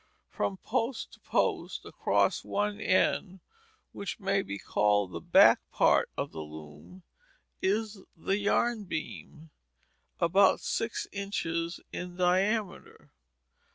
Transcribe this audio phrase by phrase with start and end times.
[0.31, 3.39] From post to post across one end,
[3.91, 7.03] which may be called the back part of the loom,
[7.61, 9.51] is the yarn beam,
[10.19, 13.11] about six inches in diameter.